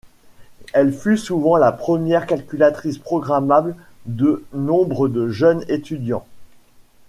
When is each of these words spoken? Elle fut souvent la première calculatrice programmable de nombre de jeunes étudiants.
Elle 0.73 0.93
fut 0.95 1.15
souvent 1.15 1.57
la 1.57 1.71
première 1.71 2.25
calculatrice 2.25 2.97
programmable 2.97 3.75
de 4.07 4.43
nombre 4.51 5.07
de 5.07 5.29
jeunes 5.29 5.63
étudiants. 5.67 6.25